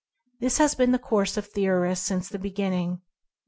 [0.39, 3.01] This has been the course of theorists since the begin ning.